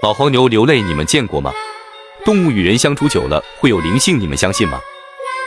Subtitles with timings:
[0.00, 1.52] 老黄牛流泪，你们见过吗？
[2.24, 4.78] 动物与人相处久了会有灵性，你们相信吗？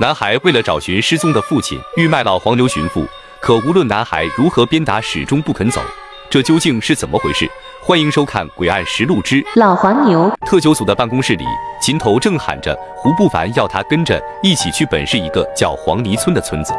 [0.00, 3.06] 男孩为了找寻失踪的父亲，欲卖老黄牛寻父，
[3.40, 5.80] 可无论男孩如何鞭打，始终不肯走。
[6.28, 7.48] 这究竟是怎么回事？
[7.80, 10.28] 欢迎收看《诡案实录之老黄牛》。
[10.44, 11.44] 特九组的办公室里，
[11.80, 16.74] 秦头正喊着胡不凡要他跟着一起去本市一个叫黄泥村的村子。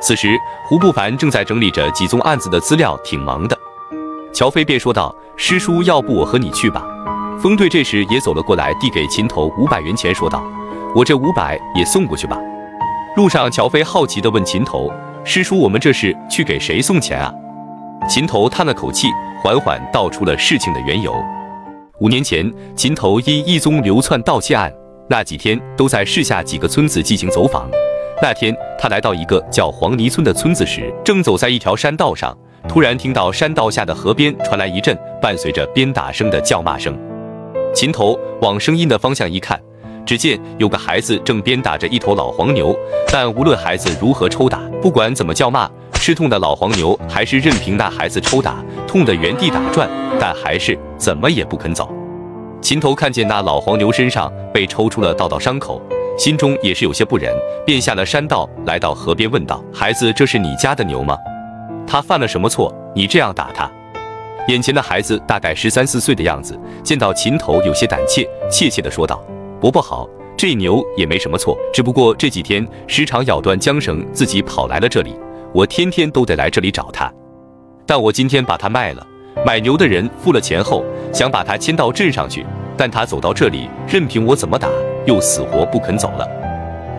[0.00, 0.34] 此时，
[0.66, 3.58] 胡不凡正在整理着几宗案子的资料，挺忙的。
[4.36, 6.84] 乔飞便说道：“师叔，要不我和你去吧？”
[7.40, 10.44] 风队这时也走了过来，递给秦头五百元钱，说道
[10.94, 12.38] ：“我这五百也送过去吧。”
[13.16, 14.92] 路上，乔飞好奇地问秦头
[15.24, 17.32] ：“师叔，我们这是去给谁送钱啊？”
[18.06, 19.08] 秦头叹了口气，
[19.42, 21.14] 缓缓道出了事情的缘由。
[22.00, 24.70] 五年前，秦头因一宗流窜盗窃案，
[25.08, 27.66] 那几天都在市下几个村子进行走访。
[28.20, 32.36] 那天，他来到一个叫黄泥村的村子时，正走在一条山道上。
[32.68, 36.94] 突然听到山道下的河边传来一阵伴随着鞭打声的叫骂声，
[37.74, 39.58] 秦头往声音的方向一看，
[40.04, 42.76] 只见有个孩子正鞭打着一头老黄牛，
[43.10, 49.88] 但无论孩子如何抽打，不管怎么叫骂，吃痛的老黄牛还是任凭那孩子抽打，痛得原地打转，
[50.20, 51.88] 但还是怎么也不肯走。
[52.60, 55.80] 秦头看见那老黄牛身上被抽出了道道伤口，
[56.18, 57.32] 心中也是有些不忍，
[57.64, 61.16] 便下了山道，来到河边问道：“孩子，这是你家的牛吗？”
[61.86, 62.74] 他犯了什么错？
[62.94, 63.70] 你这样打他？
[64.48, 69.22] 眼前的孩子大概十三四岁的样子，见到秦头有些胆怯，怯怯地说道
[69.60, 75.16] ：“伯伯好，这牛也没什么错，只不过这几天时常咬断缰绳，自己跑来了这里，
[75.52, 77.12] 我天天都得来这里找他。
[77.84, 79.06] 但我今天把它卖了，
[79.44, 84.68] 买牛的人付了钱后，想把它牵到镇上去，但他走到这里，任凭我怎么打，
[85.06, 86.28] 又死活不肯走了。”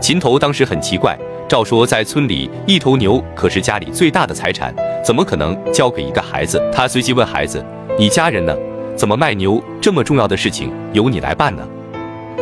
[0.00, 1.18] 秦头当时很奇怪。
[1.54, 4.74] 照说，在村里，一头牛可是家里最大的财产，
[5.04, 6.60] 怎么可能交给一个孩子？
[6.74, 7.64] 他随即问孩子
[7.96, 8.52] ：“你家人呢？
[8.96, 9.62] 怎么卖牛？
[9.80, 11.62] 这么重要的事情由你来办呢？”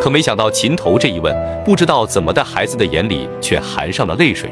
[0.00, 4.48] 可没想到秦头这一问，不知道怎么的，孩子的眼里却含上了泪水。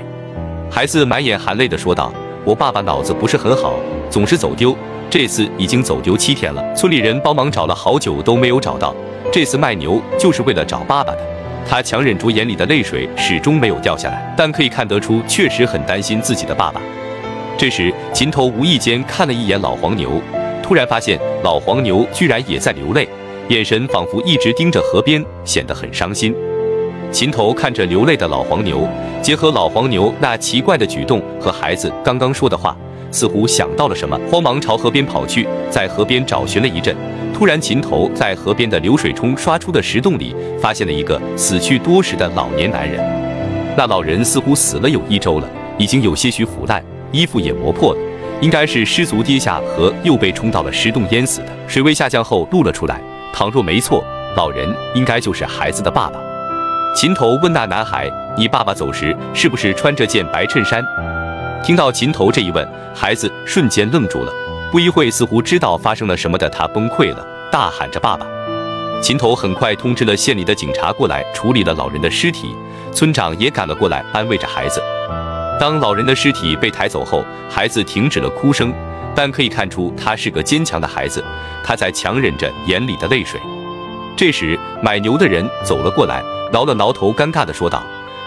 [0.70, 2.12] 孩子满眼含泪的说道
[2.44, 3.76] ：“我爸爸脑子不是很好，
[4.10, 4.76] 总是走丢，
[5.08, 6.62] 这次已经走丢七天了。
[6.74, 8.94] 村里人帮忙找了好久都没有找到，
[9.32, 11.18] 这次卖牛就是为了找爸爸的。”
[11.70, 16.82] 他强忍住眼里的泪水，始终没有掉下来，但可以看得出，确实很担心自己的爸爸。
[17.56, 20.20] 这时，秦头无意间看了一眼老黄牛，
[20.64, 23.08] 突然发现老黄牛居然也在流泪，
[23.50, 26.34] 眼神仿佛一直盯着河边，显得很伤心。
[27.12, 28.88] 秦头看着流泪的老黄牛，
[29.22, 32.76] 结合老黄牛那奇怪的举动和孩子刚刚说的话。
[33.12, 36.96] 似乎想到了什么，慌忙朝河边跑去，在河边找寻了一阵，
[37.40, 43.02] 突然，秦头在河边的流水冲刷出的石洞里，发现了一个死去多时的老年男人。
[43.78, 45.48] 那老人似乎死了有一周了，
[45.78, 48.00] 已经有些许腐烂，衣服也磨破了，
[48.42, 51.46] 应该是失足跌下河，又被冲到了石洞淹死的。
[51.66, 53.00] 水位下降后露了出来，
[53.32, 54.04] 倘若没错，
[54.36, 56.20] 老人应该就是孩子的爸爸。
[56.94, 58.06] 秦头问那男孩
[58.36, 60.84] ：“你爸爸走时是不是穿着件白衬衫？”
[61.64, 64.32] 听到秦头这一问，孩子瞬间愣住了。
[64.70, 68.24] 不一会，似乎知道发生了什么的他崩溃了，大喊着“爸爸”。
[69.02, 72.54] 秦头很快通知了县里的警察过来处理了老人的尸体，
[72.92, 74.80] 村长也赶了过来安慰着孩子。
[75.58, 78.72] 当老人的尸体被抬走后，孩子停止了哭声，
[79.12, 81.24] 但可以看出他是个坚强的孩子，
[81.64, 83.40] 他在强忍着眼里的泪水。
[84.16, 87.82] 这时，买牛的人走了过来，挠了挠头，尴尬地说道。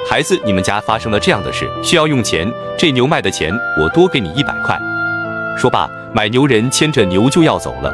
[0.09, 2.51] 孩子，你们家发生了这样的事，需要用钱。
[2.77, 4.77] 这牛卖的钱，我多给你一百块。
[5.57, 7.93] 说罢，买牛人牵着牛就要走了。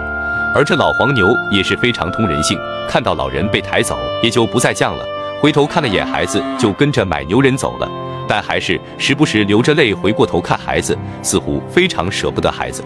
[0.55, 5.05] 而这老黄牛也是非常通人性，看到老人被抬走，也就不再犟了，
[5.39, 7.87] 回头看了眼孩子，就跟着买牛人走了。
[8.27, 12.83] 但还是时不时流着泪回过头看孩子，似乎非常舍不得孩子。